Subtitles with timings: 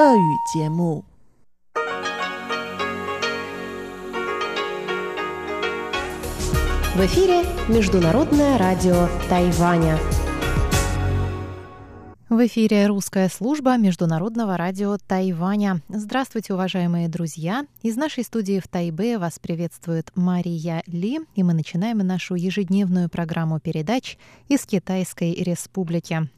[0.00, 0.02] В
[7.04, 9.98] эфире Международное радио Тайваня.
[12.30, 15.82] В эфире русская служба Международного радио Тайваня.
[15.90, 17.66] Здравствуйте, уважаемые друзья!
[17.82, 23.60] Из нашей студии в Тайбе вас приветствует Мария Ли, и мы начинаем нашу ежедневную программу
[23.60, 24.16] передач
[24.48, 26.30] из Китайской Республики.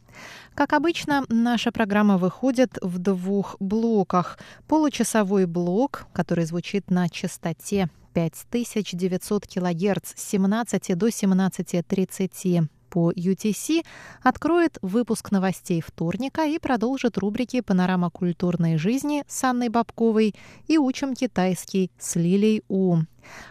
[0.54, 4.38] Как обычно, наша программа выходит в двух блоках.
[4.68, 13.84] Получасовой блок, который звучит на частоте 5900 кГц с 17 до 17.30 по UTC,
[14.22, 20.34] откроет выпуск новостей вторника и продолжит рубрики «Панорама культурной жизни» с Анной Бабковой
[20.68, 22.98] и «Учим китайский» с Лилей У.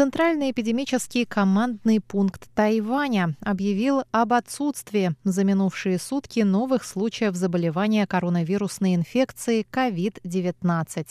[0.00, 8.94] Центральный эпидемический командный пункт Тайваня объявил об отсутствии за минувшие сутки новых случаев заболевания коронавирусной
[8.94, 11.06] инфекцией COVID-19.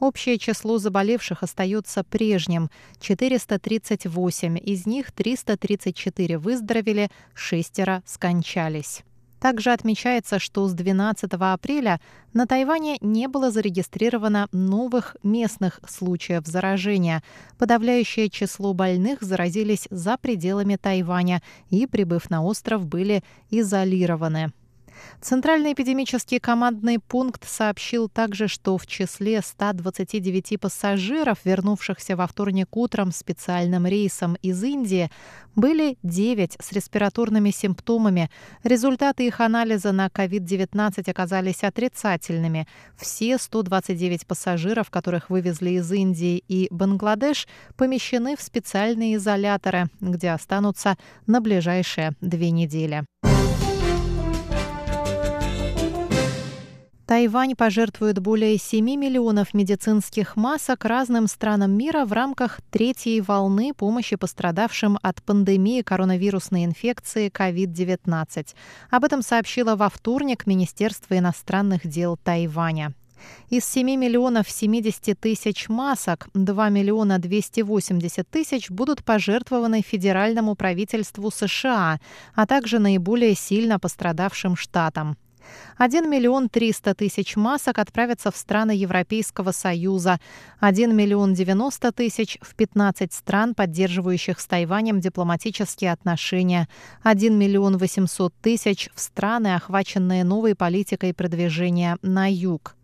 [0.00, 2.68] Общее число заболевших остается прежним–
[3.00, 9.04] 438, из них 334 выздоровели, шестеро скончались.
[9.42, 12.00] Также отмечается, что с 12 апреля
[12.32, 17.24] на Тайване не было зарегистрировано новых местных случаев заражения.
[17.58, 24.52] Подавляющее число больных заразились за пределами Тайваня и, прибыв на остров, были изолированы.
[25.20, 33.12] Центральный эпидемический командный пункт сообщил также, что в числе 129 пассажиров, вернувшихся во вторник утром
[33.12, 35.10] специальным рейсом из Индии,
[35.54, 38.30] были 9 с респираторными симптомами.
[38.64, 42.66] Результаты их анализа на COVID-19 оказались отрицательными.
[42.96, 47.46] Все 129 пассажиров, которых вывезли из Индии и Бангладеш,
[47.76, 50.96] помещены в специальные изоляторы, где останутся
[51.26, 53.04] на ближайшие две недели.
[57.12, 64.16] Тайвань пожертвует более 7 миллионов медицинских масок разным странам мира в рамках третьей волны помощи
[64.16, 68.54] пострадавшим от пандемии коронавирусной инфекции COVID-19.
[68.88, 72.94] Об этом сообщило во вторник Министерство иностранных дел Тайваня.
[73.50, 82.00] Из 7 миллионов 70 тысяч масок 2 миллиона 280 тысяч будут пожертвованы федеральному правительству США,
[82.34, 85.18] а также наиболее сильно пострадавшим штатам.
[85.78, 90.20] 1 миллион 300 тысяч масок отправятся в страны Европейского Союза,
[90.60, 96.68] 1 миллион 90 тысяч в 15 стран, поддерживающих с Тайванем дипломатические отношения,
[97.02, 102.76] 1 миллион 800 тысяч в страны, охваченные новой политикой продвижения на юг.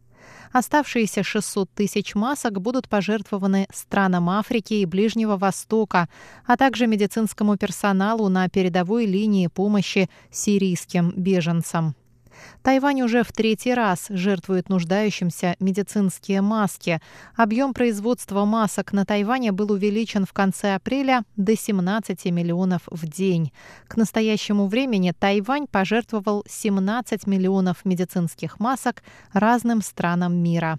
[0.52, 6.08] Оставшиеся 600 тысяч масок будут пожертвованы странам Африки и Ближнего Востока,
[6.46, 11.94] а также медицинскому персоналу на передовой линии помощи сирийским беженцам.
[12.62, 17.00] Тайвань уже в третий раз жертвует нуждающимся медицинские маски.
[17.36, 23.52] Объем производства масок на Тайване был увеличен в конце апреля до 17 миллионов в день.
[23.86, 30.78] К настоящему времени Тайвань пожертвовал 17 миллионов медицинских масок разным странам мира.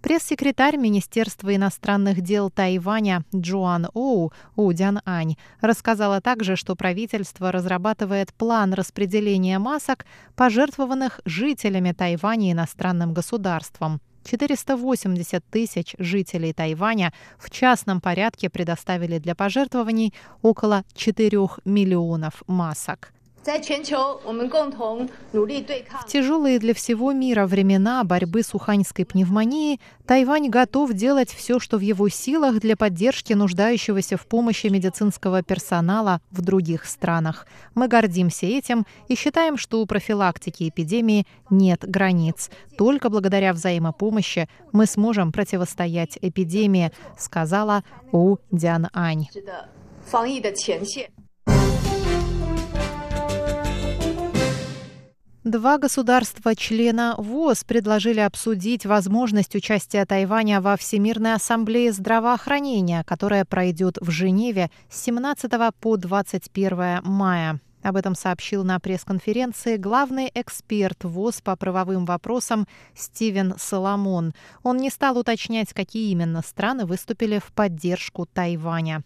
[0.00, 8.74] Пресс-секретарь Министерства иностранных дел Тайваня Джоан Оу Удян Ань рассказала также, что правительство разрабатывает план
[8.74, 10.06] распределения масок,
[10.36, 14.00] пожертвованных жителями Тайваня иностранным государством.
[14.22, 23.12] 480 тысяч жителей Тайваня в частном порядке предоставили для пожертвований около 4 миллионов масок.
[26.02, 31.78] В тяжелые для всего мира времена борьбы с уханьской пневмонией Тайвань готов делать все, что
[31.78, 37.46] в его силах для поддержки нуждающегося в помощи медицинского персонала в других странах.
[37.74, 42.50] Мы гордимся этим и считаем, что у профилактики эпидемии нет границ.
[42.76, 47.82] Только благодаря взаимопомощи мы сможем противостоять эпидемии, сказала
[48.12, 49.26] У Дян Ань.
[55.48, 64.10] Два государства-члена ВОЗ предложили обсудить возможность участия Тайваня во Всемирной ассамблее здравоохранения, которая пройдет в
[64.10, 65.50] Женеве с 17
[65.80, 67.60] по 21 мая.
[67.82, 74.34] Об этом сообщил на пресс-конференции главный эксперт ВОЗ по правовым вопросам Стивен Соломон.
[74.62, 79.02] Он не стал уточнять, какие именно страны выступили в поддержку Тайваня.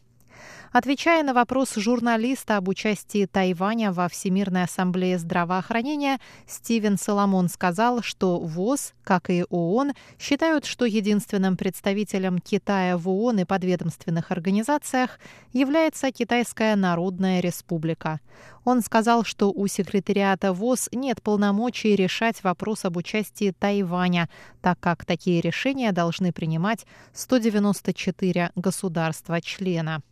[0.72, 8.40] Отвечая на вопрос журналиста об участии Тайваня во Всемирной ассамблее здравоохранения, Стивен Соломон сказал, что
[8.40, 15.20] ВОЗ, как и ООН, считают, что единственным представителем Китая в ООН и подведомственных организациях
[15.52, 18.20] является Китайская Народная Республика.
[18.64, 24.30] Он сказал, что у секретариата ВОЗ нет полномочий решать вопрос об участии Тайваня,
[24.62, 30.02] так как такие решения должны принимать 194 государства-члена.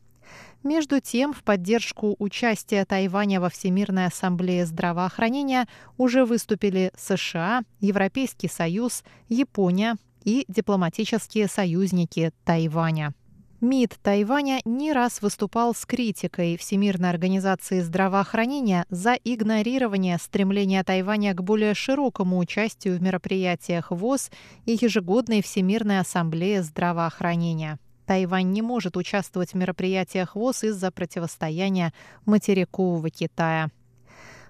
[0.62, 5.66] Между тем, в поддержку участия Тайваня во Всемирной ассамблее здравоохранения
[5.96, 13.14] уже выступили США, Европейский Союз, Япония и дипломатические союзники Тайваня.
[13.62, 21.42] МИД Тайваня не раз выступал с критикой Всемирной организации здравоохранения за игнорирование стремления Тайваня к
[21.42, 24.30] более широкому участию в мероприятиях ВОЗ
[24.64, 27.78] и ежегодной Всемирной ассамблее здравоохранения.
[28.06, 31.93] Тайвань не может участвовать в мероприятиях ВОЗ из-за противостояния
[32.25, 33.70] материкового Китая.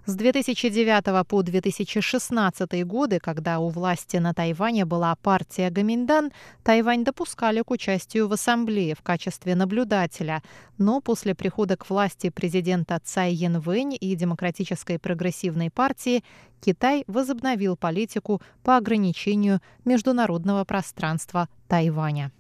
[0.07, 6.33] С 2009 по 2016 годы, когда у власти на Тайване была партия Гаминдан,
[6.65, 10.43] Тайвань допускали к участию в ассамблее в качестве наблюдателя.
[10.79, 16.25] Но после прихода к власти президента Цай Янвэнь и Демократической прогрессивной партии
[16.61, 22.33] Китай возобновил политику по ограничению международного пространства Тайваня.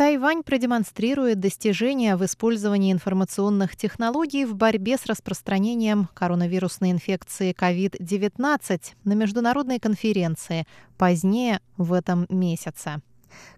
[0.00, 9.12] Тайвань продемонстрирует достижения в использовании информационных технологий в борьбе с распространением коронавирусной инфекции COVID-19 на
[9.12, 10.66] международной конференции
[10.96, 13.02] позднее в этом месяце.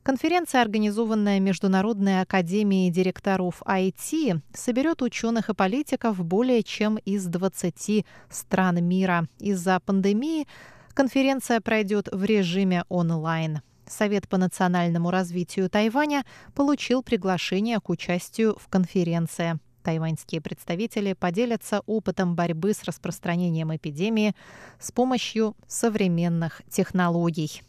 [0.02, 8.84] Конференция, организованная Международной академией директоров IT, соберет ученых и политиков более чем из 20 стран
[8.84, 9.28] мира.
[9.38, 10.48] Из-за пандемии
[10.92, 13.60] конференция пройдет в режиме онлайн.
[13.92, 16.24] Совет по национальному развитию Тайваня
[16.54, 19.58] получил приглашение к участию в конференции.
[19.82, 24.34] Тайваньские представители поделятся опытом борьбы с распространением эпидемии
[24.78, 27.62] с помощью современных технологий.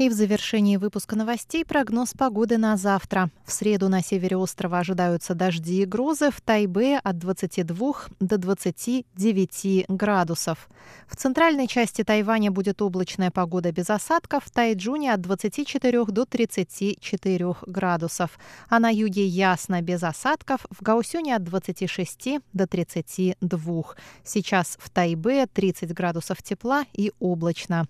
[0.00, 3.28] И в завершении выпуска новостей прогноз погоды на завтра.
[3.44, 9.84] В среду на севере острова ожидаются дожди и грозы, в Тайбе от 22 до 29
[9.88, 10.70] градусов.
[11.06, 17.56] В центральной части Тайваня будет облачная погода без осадков, в Тайджуне от 24 до 34
[17.66, 18.38] градусов.
[18.70, 23.82] А на юге ясно без осадков, в Гаусюне от 26 до 32.
[24.24, 27.86] Сейчас в Тайбе 30 градусов тепла и облачно.